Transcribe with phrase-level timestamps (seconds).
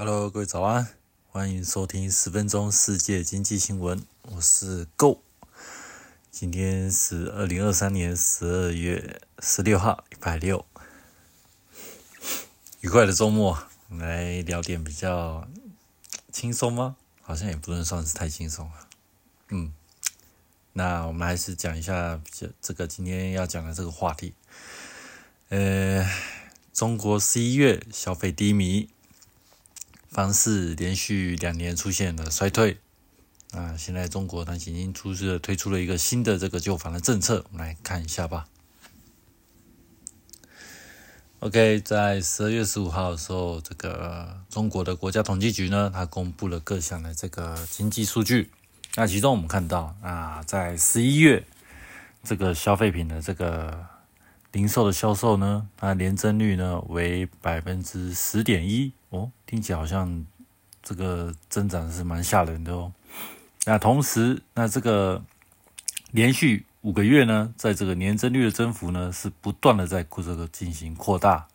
[0.00, 0.86] Hello，各位早安，
[1.26, 5.24] 欢迎收听十分钟世界经济新闻，我是 Go。
[6.30, 10.64] 今天是二零二三年十二月十六号，礼拜六，
[12.80, 13.58] 愉快的周末，
[13.90, 15.48] 来聊点比较
[16.30, 16.94] 轻松吗？
[17.20, 18.88] 好像也不能算是太轻松了。
[19.48, 19.72] 嗯，
[20.74, 24.32] 那我们还是讲一下这这个今天要讲的这个话题。
[25.48, 26.08] 呃，
[26.72, 28.88] 中国十一月消费低迷。
[30.18, 32.78] 方式连续两年出现了衰退，
[33.52, 38.48] 啊，现在中国呢已经出示了推出了一个新的这个旧房的政策，我们来看一下吧。
[41.38, 48.50] OK，在十二月十五号的时候，这个中国的国家统计局呢，它公布了各项的这个经济数据。
[48.96, 51.44] 那其中我们看到啊，在十一月
[52.24, 53.86] 这个消费品的这个
[54.50, 60.26] 零售的销售呢，它年增率呢为百分之十点一哦，听起来好像
[60.82, 62.92] 这个增长是蛮吓人的哦。
[63.64, 65.22] 那同时，那这个
[66.10, 71.46] 连续五个月呢，在这个年增率的增幅呢是不断的在这个进行扩大。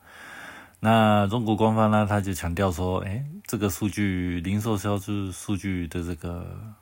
[0.80, 6.76] 那中国官方呢，他就强调说，哎，这个数据零售销售数据的这个。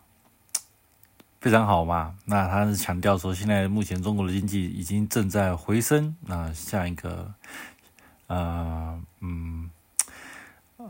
[1.40, 7.34] 非常好嘛，那他是强调说，现在目前中国的经济已经正在回升，那像一个
[8.28, 9.68] 呃嗯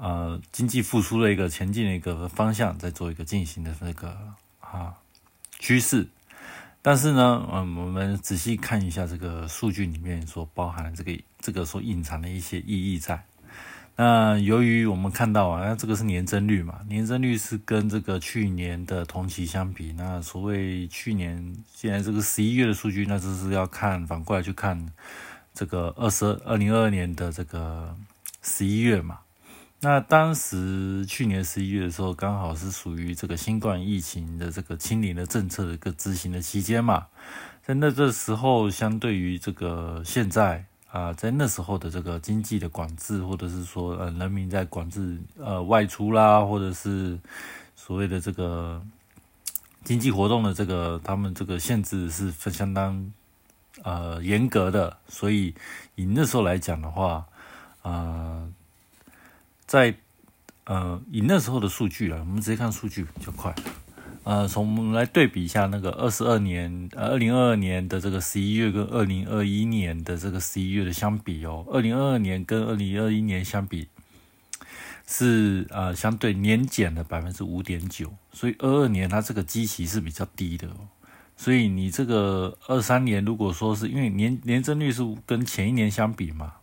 [0.01, 4.17] 呃经济复苏的一个前进的一个方向，在做一个进行的那个
[4.59, 4.95] 啊
[5.59, 6.07] 趋势。
[6.81, 13.23] 但是呢，嗯，我们仔细看一下这个数据里面所包含的这个这个所隐藏的一些意义在。
[13.95, 19.93] 那由于我们看到啊，那这个是年增率嘛，年增率是跟这个去年的同期相比。
[19.93, 24.91] 那所谓去年现在这个十一月的数据，那就是要看反过来去看
[25.53, 27.95] 这个二十二零二二年的这个
[28.41, 29.19] 十一月嘛。
[29.81, 37.07] 那当时去年十一月的时候，刚好是属于这个新冠疫情的这个清零的政策的一个执行的期间嘛。
[37.65, 40.65] 在那这时候，相对于这个现在。
[40.91, 47.17] 啊，在那时候的这个经济的管制，或者是说呃人民在管制呃外出啦，或者是
[47.77, 48.85] 所谓的这个
[49.85, 53.09] 经济活动的这个他们这个限制是相当
[53.83, 55.55] 呃严格的，所以
[55.95, 57.25] 以那时候来讲的话，
[57.83, 58.45] 啊，
[59.71, 59.95] 在
[60.65, 63.55] 呃以那时候的数据啊，我们直接看数据比较快。
[64.25, 73.87] 呃，从我们来对比一下那个二十二年，呃，二零二二年的这个十一月跟二零二一年的这个十一月的相比哦，二零二二年跟二零二一年相比
[75.07, 80.75] 是呃相对年减了百分之五点九，所以二二年它这个基期是比较低的哦，
[81.37, 86.55] 所以你这个二三年如果说是因为年年增率是跟前一年相比嘛，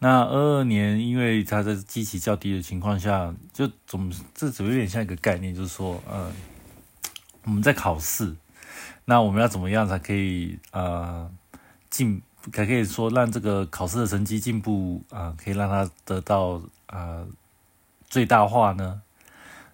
[0.00, 6.32] 那二二年因为它在基期较低的情况下，就总这怎么有点像一个概念，就是说，呃。
[7.44, 8.36] 我们在考试，
[9.06, 11.28] 那我们要怎么样才可以呃
[11.88, 12.20] 进，
[12.52, 17.26] 才可以说让这个考试的成绩进步啊，可以让它得到呃
[18.06, 19.00] 最大化呢？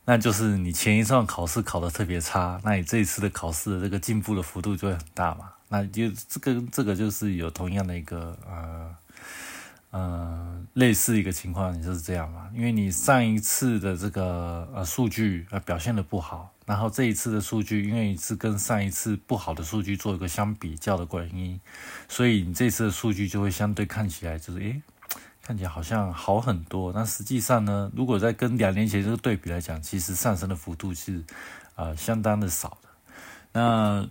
[0.04, 5.50] 那就是你前一段考试考得特别差，那你这一次的考试的这个进步的幅度就会很大嘛？
[5.68, 8.94] 那就这个这个就是有同样的一个呃。
[9.90, 21.58] 呃，类似一个情况就是这样嘛，因为你上一次的这个呃数据呃表现的不好，然后这一次的数据因为是跟上一次不好的数据做一个相比较的原因，
[22.08, 24.82] 所以你这次的数据就会相对看起来就是诶，
[25.42, 26.92] 看起来好像好很多。
[26.92, 31.24] 但实际上呢，如果在跟两年前这个对比来讲，其实上升的幅度是
[31.76, 32.88] 呃相当的少的。
[33.52, 34.06] 那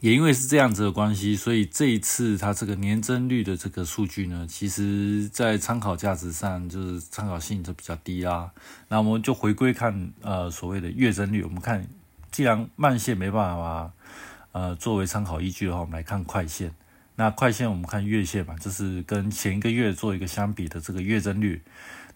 [0.00, 8.52] 也因为是这样子的关系，所以这一次它这个年增率的这个数据呢，其实在参考价值上就是参考性就比较低啦。
[8.88, 11.84] 那我们就回归看呃所谓的月增率，我们看
[12.30, 13.92] 既然慢线没办法
[14.52, 16.72] 呃作为参考依据的话，我们来看快线。
[17.16, 21.60] 那快线我们看月线嘛，就是跟前一个月做一个相比的这个月增率。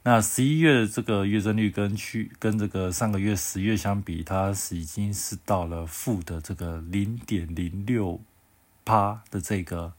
[0.04, 8.20] 那十一月这个月增率跟去跟这个上个月十月相比，它是已经是到了负的这个零点零六
[8.84, 9.92] 趴的这个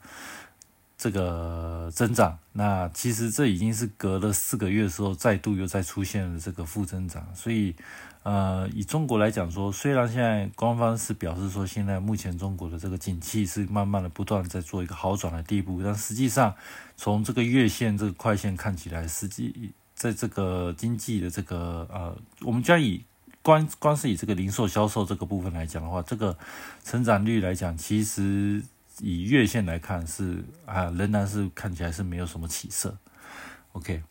[0.98, 2.38] 这个增长。
[2.52, 7.26] 那其实这已经是隔了四个月的时候，再度又再出现了这个负增长。
[7.34, 7.74] 所以，
[8.24, 16.54] 呃，以中国来讲说，虽然现在官方是表示说，现在目前中国的这个景气是慢慢的不断在做一个好转的地步，但实际上
[16.98, 23.04] 从这个月线这个快线看起来，实际在这个经济的这个呃，我们将以
[23.42, 26.38] 光光是以这个零售销售这个部分来讲的话，这个
[26.84, 28.64] 成长率来讲，其实
[29.00, 32.98] 以月线来看是啊，仍然是看起来是没有什么起色。
[33.74, 34.04] OK，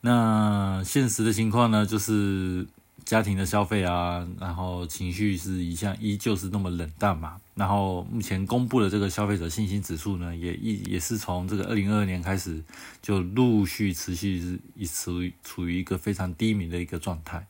[0.00, 2.66] 那现实的情况呢，就是
[3.08, 7.40] 家庭的消费啊，然后情绪是一向依旧是那么冷淡嘛。
[7.54, 12.62] 然后目前公布的这个消费者信心指数呢，也一也是从这个二零二二年开始
[13.00, 17.46] 就陆续持续是一处于处于一个非常低迷的一个状态。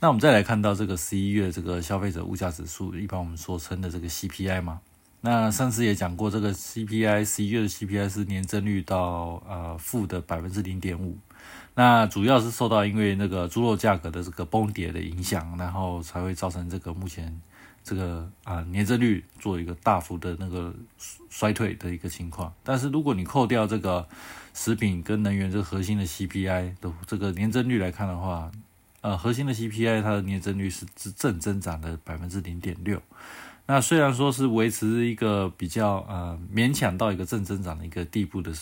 [0.00, 4.80] 那我们再来看到这个十一月这个消费者物价指数，一般我们所称的这个 CPI 嘛。
[5.20, 11.18] 那上次也讲过，这个 CPI 十一月的 CPI 是年增率到呃负的百分之零点五。
[11.74, 17.40] 那主要是受到因为那个猪肉价格的这个崩跌的影响，然后才会造成这个目前
[17.84, 20.74] 这个啊年增率做一个大幅的那个
[21.30, 22.52] 衰退的一个情况。
[22.64, 24.06] 但是如果你扣掉这个
[24.54, 28.50] 食品跟能源这个核心的 CPI 的这个年增率来看的话，
[29.00, 33.00] 呃，核心的 CPI 它的年增率是是正增长的百分之零点六。
[33.66, 38.52] 那虽然说是维持一个比较呃勉强到一个正增长的一个地步的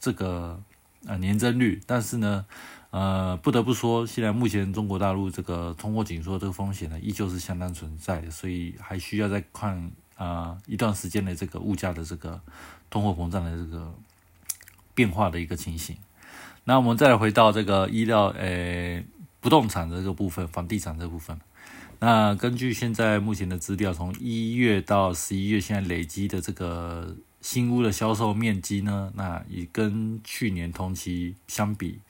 [0.00, 0.58] 这个
[1.06, 2.44] 呃年增率，但是呢，
[2.90, 12.40] 呃不得不说，现在目前中国大陆这个通货紧缩这个风险呢，依旧是相当存在，所以还需要再看啊一段时间的这个物价的这个
[12.90, 13.92] 通货膨胀的这个
[14.94, 15.96] 变化的一个情形。
[16.64, 19.04] 那我们再回到这个医疗诶。
[19.40, 21.38] 不动产的这个部分，房地产这部分，
[21.98, 32.00] 那根据现在目前的资料，从一月到十一月，现在累积的这个新屋的销售面积呢，那也跟去年同期相比，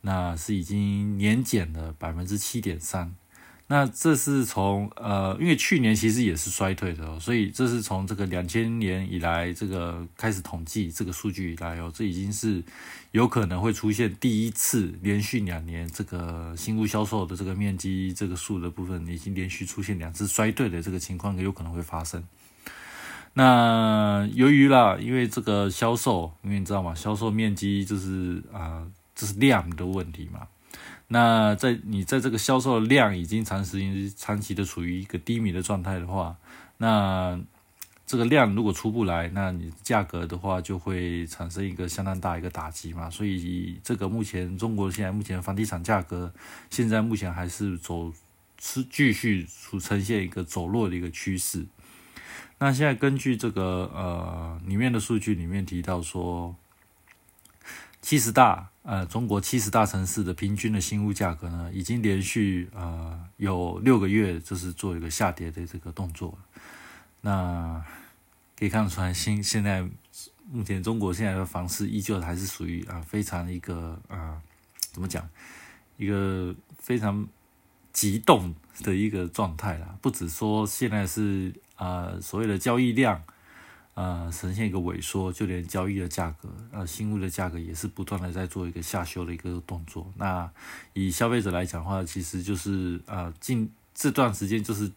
[0.00, 3.14] 那是已经年减了百分之七点三。
[3.68, 12.60] 那这是从呃，因为去年其实也是衰退的哦，所以这是从这个两千年以来这个开始统计这个数据以来哦，这已经是
[13.12, 22.22] 有可能会出现第一次连续两年这个新屋销售的这个面积这个数的部分已经连续出现两次衰退的这个情况有可能会发生。
[23.34, 26.94] 那由于啦，因为这个销售，因为你知道吗？
[26.94, 30.46] 销售面积就是啊，这是量的问题嘛。
[31.08, 36.36] 那在你在这个销售量已经长时间长期的处于一个低迷的状态的话，
[36.76, 37.38] 那
[38.06, 43.08] 这个量如果出不来，那你价格的话就会产生一个相当大一个打击嘛。
[43.08, 46.30] 所以这个目前中国现在目前房地产价格
[46.68, 48.12] 现在目前还是走
[48.60, 51.64] 是继续出呈现一个走弱的一个趋势。
[52.62, 56.54] 那现在根据这个呃里面的数据里面提到说。
[58.04, 66.36] 七十大呃，中国七十大城市的平均的新屋价格呢，已经连续呃有六个月就是做一个下跌的这个动作。
[67.20, 67.80] 那
[68.58, 69.88] 可以看出来，现现在
[70.50, 74.42] 目前中国现在的房市依旧还是属于啊非常一个啊
[74.90, 75.24] 怎么讲，
[75.96, 77.24] 一个非常
[77.92, 79.96] 急动的一个状态啦。
[80.00, 83.22] 不止说现在是啊所谓的交易量。
[83.94, 90.10] 呃，呈现一个萎缩，就连交易的价格，呃，新物的价格也是不断的在做一个下修的一个动作。
[90.16, 90.50] 那
[90.94, 94.90] 以消费者来讲的话，其实就是呃，近这段时间就是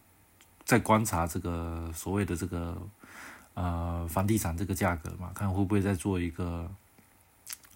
[0.64, 2.80] 在观察这个所谓的这个
[3.52, 6.66] 呃房地产这个价格嘛，看会不会再做一个。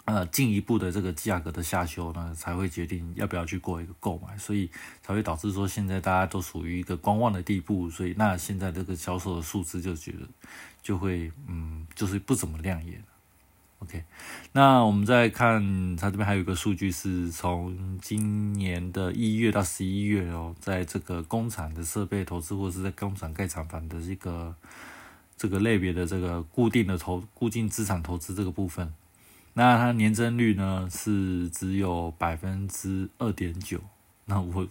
[0.06, 4.68] 呃，进一步的这个价格的下修呢，才会决定要不要去过一个购买，所以
[5.02, 10.26] 才会导致说现在大家都属于一个观望的地步，所以那现在这个销售的数字就觉得
[10.82, 13.04] 就会嗯，就是不怎么亮眼。
[13.80, 14.02] OK，
[14.52, 24.54] 那我们再看它这边还有一个数据是从今年的一月到十一月哦，在这个工厂的设备投资或是在工厂盖厂房的这个
[25.36, 28.92] 这个类别的这个固定的投固定资产投资这个部分。
[29.52, 33.80] 那它年增率呢是只有百分之二点九。
[34.26, 34.66] 那我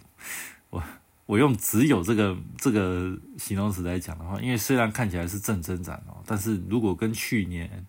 [0.70, 0.82] 我
[1.26, 7.86] 我用只有这个这个形容词来讲的话，因为虽然看起来是正增长哦，但是如果跟去年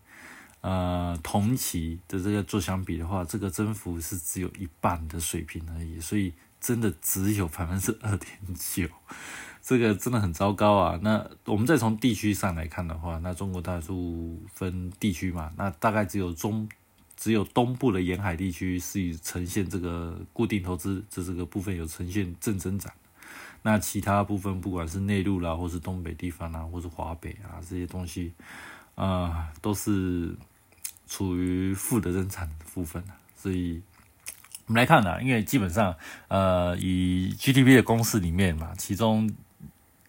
[0.60, 5.98] 呃同期的这个做相比的话，这个增幅是只有一半的水平而已。
[6.00, 8.86] 所以真的只有百分之二点九，
[9.62, 11.00] 这个真的很糟糕啊。
[11.02, 16.68] 那我们再从地区上来看的话，那中国大陆分地区嘛，那大概只有中。
[17.16, 22.92] 只有东部的沿海地区是以呈现这个固定投资这这个部分有呈现正增长，
[23.62, 28.34] 那其他部分不管是内陆啦，或是东北地方啊，或是华北啊这些东西，
[28.96, 30.36] 呃，都是
[31.08, 33.04] 处于负的增产部分
[33.36, 33.82] 所以
[34.66, 35.96] 我们来看呢，因为基本上
[36.28, 39.32] 呃，以 GDP 的公式里面嘛，其中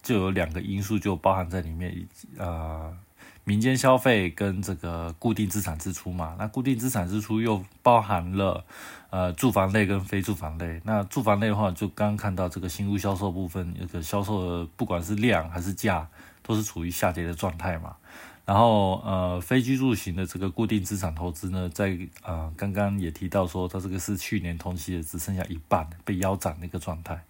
[0.03, 2.97] 就有两个因素就包含在里面，呃。
[3.45, 8.65] 民间消费跟这个固定资产支出嘛，那固定资产支出又包含了
[9.11, 10.81] 呃住房类跟非住房类。
[10.85, 16.07] 那住房类的话，就刚刚看到这个新屋销售部分，这个销售不管是量还是价，
[16.41, 17.97] 都是处于下跌的状态嘛。
[18.45, 27.21] 然后呃非居住型的这个固定资产投资呢，在呃刚刚也提到说，它这个是去年同期的只剩下一半被腰斩的一个状态。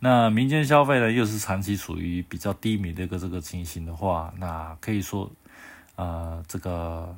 [0.00, 5.30] 那民间消费呢，又是长期处于比较低迷的一个这个情形的话，那可以说。
[6.02, 7.16] 呃，这个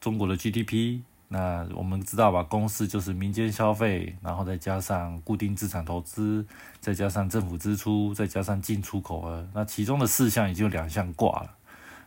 [0.00, 2.42] 中国的 GDP，那我们知道吧？
[2.42, 6.46] 公司就是民间消费，然后再加上固定资产投资，
[6.80, 11.50] 再加上政府支出，再加上进出口额，那其中的四项已经有两项挂了。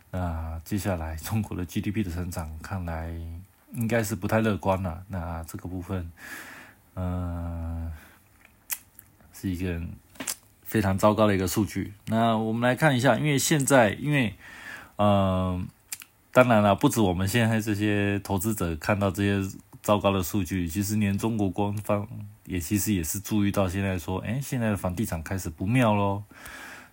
[0.09, 3.13] 那接下来中国的 GDP 的成长，看来
[3.73, 5.03] 应该是不太乐观了。
[5.09, 6.11] 那这个部分，
[6.95, 7.91] 嗯，
[9.33, 9.79] 是一个
[10.63, 11.93] 非常糟糕的一个数据。
[12.07, 14.33] 那我们来看一下，因为现在，因为，
[14.95, 15.67] 嗯。
[16.37, 22.07] 当然了，不止我们现在这些投资者看到这些糟糕的数据，其实连中国官方
[22.45, 26.21] 也其实也是注意到现在说，哎，现在的房地产开始不妙喽。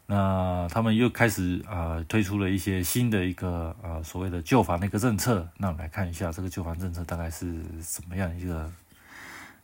[0.07, 5.47] 那他们又开始啊推出了一些新的一个呃所谓的旧房的一个政策。
[5.59, 8.73] 那我们来看一下这个旧房政策大概是什么样一个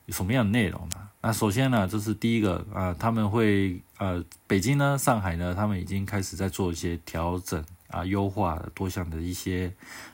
[0.08, 1.08] 什么样的内容呢？
[1.22, 7.64] 那首先呢，就是第一个啊，他们会呃北京呢、上海呢，他们已经开始在做一些调整。
[7.90, 9.72] 啊，优化多项的一些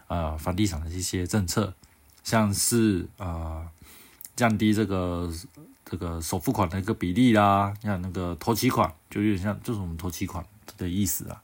[0.09, 1.73] 呃房地产的一些政策，
[2.25, 3.67] 像是啊
[4.35, 5.31] 降低这个
[5.85, 10.45] 这个首付款的一个比例啦，像那个头期款就有点像就是我们头期款
[10.77, 11.43] 的意思啊。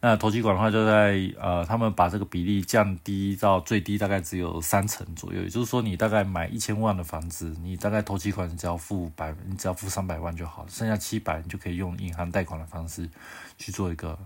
[0.00, 13.08] 那头期款的话就在呃他们把这个比例降低到最低大概只有三成左右，也就是说你大概买一千万的房子，你大概头期款只要付百，你只要付三百万就好，剩下七百你就可以用银行贷款的方式
[13.56, 14.18] 去做一个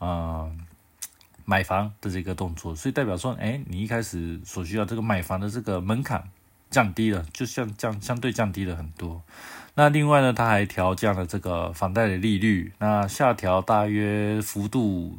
[0.00, 0.58] 嗯。
[1.44, 6.30] 买房的这个动作，所以代表说，哎，你一开始所需要这个买房的这个门槛
[6.70, 9.22] 降低了，就像降相对降低了很多。
[9.74, 15.18] 那另外呢，它还调降了这个房贷的利率，那下调大约幅度，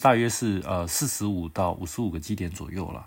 [0.00, 3.06] 大约是呃四十五到五十五个基点左右了。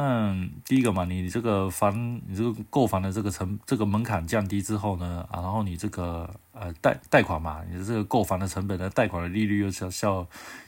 [0.00, 0.32] 那
[0.64, 10.24] 第一个嘛，你这个房，你这个购房的这个成这个门槛降低之后呢，啊，然后你这个呃贷贷款嘛，你的这个购房的成本的贷款的利率又是要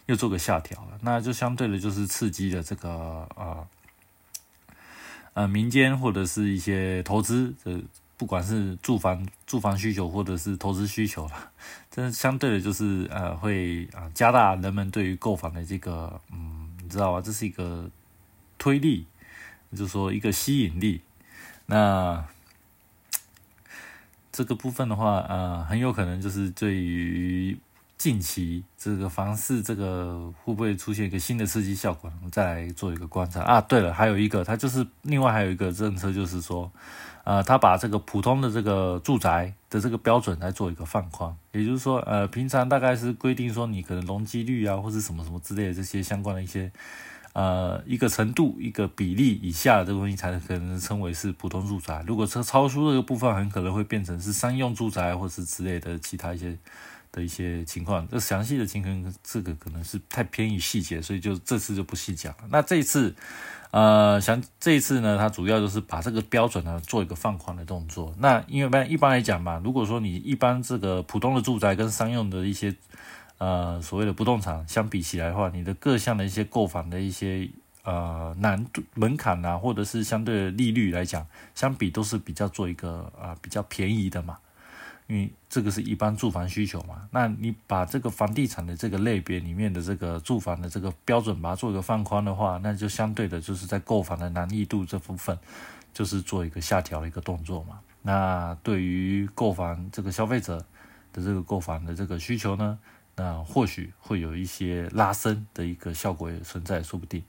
[0.06, 2.90] 又做个下调了，那就相对的就是刺激了这个
[3.36, 3.66] 呃
[5.34, 7.80] 呃民间或者是一些投资的，
[8.16, 11.52] 不管是住房住房需求或者是投资需求了，
[11.88, 17.20] 这相对的就是呃会啊加大人们对于购房的这个嗯，你知道吧？
[17.20, 17.88] 这是一个
[18.58, 19.06] 推力。
[19.72, 21.00] 就是说一个吸引力，
[21.66, 22.24] 那
[24.32, 27.56] 这个部分的话，呃，很有可能就是对于
[27.96, 33.60] 近期这个房市这个会不会出现一个新的刺激效果，我们再来做一个观察啊。
[33.60, 36.72] 对了，还有一个，它就是另外还有一个政策，就是说，
[37.24, 46.72] 呃，他把这个普通的这个住宅的这个标准来做一个放宽，也就是说，呃，平常大概是规定说你可能容积率啊，或者什么什么之类的这些相关的一些。
[47.32, 52.02] 呃，一个程度、一个比例以下的这个东西才可能称为是普通住宅。
[52.04, 56.58] 如果超超出这个部分，很可能会变成是商用住宅或是之类的其他一些
[57.12, 58.04] 的一些情况。
[58.08, 62.44] 这详细的情况，这个可能是太偏于细节，所以就这次就不细讲了。
[62.50, 63.14] 那这一次，
[63.70, 68.12] 呃，想这一次呢，它主要就是把这个标准呢做一个放宽的动作。
[68.18, 72.74] 那因为般一般来讲嘛，如果说你一般这个普通的住宅跟商用的一些。
[73.40, 77.48] 呃，所谓的不动产相比起来的话，你的各项的一些购房的一些
[77.84, 84.36] 呃难度门槛啊，或者是相对的利率来讲，相比都是比较做一个啊比较便宜的嘛。
[85.06, 95.36] 因为这个是一般住房需求嘛，那你把这个房地产的这个类别里面的这个住房的这个标准把它做一个放宽的话，那就相对的就是在购房的难易度这部分，
[95.94, 97.80] 就是做一个下调的一个动作嘛。
[98.02, 100.58] 那对于购房这个消费者
[101.12, 102.78] 的这个购房的这个需求呢？
[103.20, 107.22] 那或许会有一些拉升的一个效果也存在，说不定。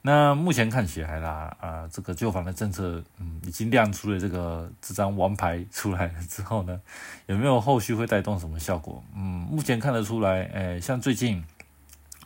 [0.00, 6.80] 那目前看起来啦，啊，这个旧房的政策，嗯，已经亮出了这个这张王牌出来了之后呢，
[7.26, 9.04] 有没有后续会带动什么效果？
[9.14, 11.44] 嗯，目前看得出来，诶，像最近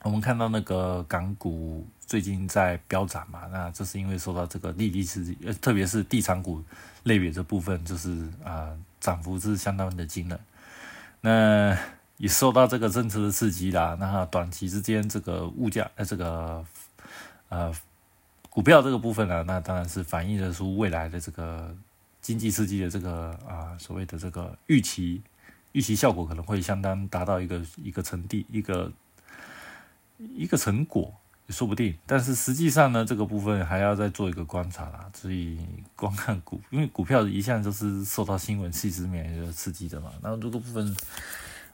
[0.05, 6.62] 我们看到那个港股最近在飙涨嘛，那这是因为受到这个利率是，呃，特别是地产股
[7.02, 10.38] 类别这部分，就是啊，涨幅是相当的惊人。
[11.23, 11.76] 那
[12.20, 13.96] 也受到这个政策的刺激啦。
[13.98, 16.62] 那短期之间这个物价呃这个
[17.48, 17.74] 呃
[18.50, 21.74] 股票这个部分呢，那当然是反映的出未来的这个
[22.20, 25.22] 经济刺激的这个啊所谓的这个预期
[25.72, 28.92] 预期效果可能会相当达到一个一个成地一个
[30.18, 31.12] 一个成果。
[31.48, 35.10] 说不定，但是实际上呢，这个部分还要再做一个观察啦。
[35.12, 35.58] 所以
[35.96, 40.12] 光看股，因为股票一向都是受到新闻、细枝面的刺激的嘛。
[40.22, 40.96] 那这个部分，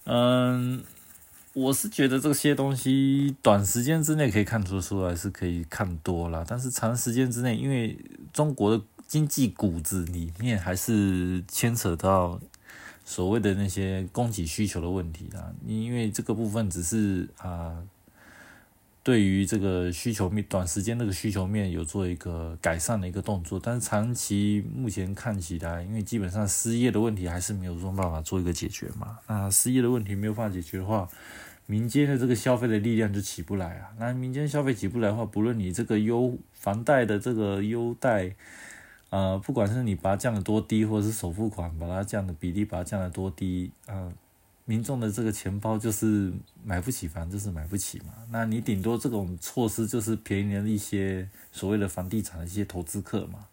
[0.07, 0.83] 嗯，
[1.53, 7.99] 我是觉得这些东西短时间之内可以看出出来是可以看多了，但是长时间之内，因为
[8.33, 12.41] 中国的经济骨子里面还是牵扯到
[13.05, 15.53] 所谓的那些供给需求的问题啊。
[15.67, 17.77] 因为这个部分只是啊。
[19.07, 29.17] 对于这个需求面，短时间那个需求面有做一个改善的一个动作，但是长期目前看起来，因为基本上失业的问题还是没有说办法做一个解决嘛。
[29.29, 31.09] 那失业的问题没有办法解决的话，
[31.67, 33.95] 民间的这个消费的力量就起不来啊。
[33.97, 38.35] 那民间消费起不来的话，不论你这个优房贷的这个优贷，
[39.11, 44.13] 呃，不管是你把它降得多低，或者是首付款把它降的比例把它降得多低，啊。
[44.69, 46.33] 民众的这个钱包就是
[46.65, 48.13] 买不起房，就是买不起嘛。
[48.31, 53.47] 那你顶多这种措施就是便宜了一些所谓的房地产的一些投资客嘛。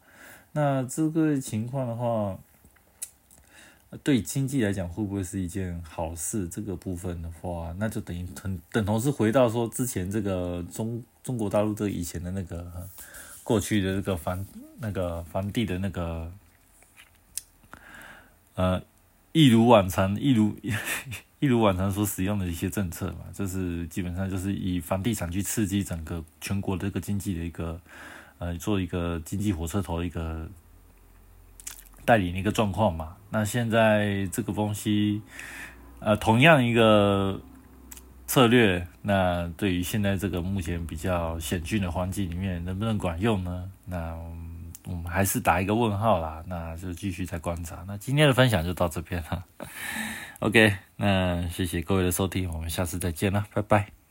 [0.53, 2.39] 那这个情况的话，
[4.01, 6.47] 对经济来讲会不会是一件好事？
[6.47, 12.89] 这个部分的话，那就等于等等同是回到说之前这个中中国大陆这以前的那个
[13.43, 14.43] 过去的这个房
[14.79, 16.31] 那个房地的那个
[18.55, 18.81] 呃。
[19.33, 20.55] 一如往常，一如
[21.39, 27.81] 一如往常所使用的一些政策嘛，就是基本上就是以房地产去刺激整个全国这个经济的一个，
[28.37, 30.47] 呃，做一个经济火车头一个
[32.05, 33.17] 带领的一个状况嘛。
[33.31, 35.21] 那现在这个东西，
[35.99, 37.41] 呃，同样一个
[38.27, 43.69] 策略，那对于现在这个目前比较险峻的环境里面，能不能管用呢？
[43.87, 44.15] 那。
[44.85, 47.83] 我们还是打一个问号啦，那就继续再观察。
[47.87, 49.43] 那今天的分享就到这边了
[50.39, 54.02] ，OK，那谢谢各位的收听，我们下次再见了，拜拜。